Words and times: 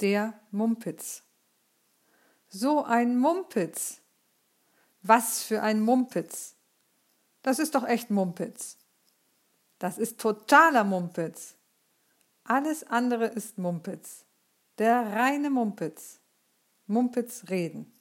Der 0.00 0.38
Mumpitz. 0.50 1.24
So 2.48 2.84
ein 2.84 3.18
Mumpitz. 3.18 4.00
Was 5.02 5.42
für 5.42 5.62
ein 5.62 5.80
Mumpitz. 5.80 6.54
Das 7.42 7.58
ist 7.58 7.74
doch 7.74 7.86
echt 7.86 8.10
Mumpitz. 8.10 8.78
Das 9.78 9.98
ist 9.98 10.20
totaler 10.20 10.84
Mumpitz. 10.84 11.56
Alles 12.44 12.84
andere 12.84 13.26
ist 13.26 13.58
Mumpitz. 13.58 14.24
Der 14.78 15.12
reine 15.12 15.50
Mumpitz. 15.50 16.20
Mumpitz 16.86 17.48
reden. 17.48 17.92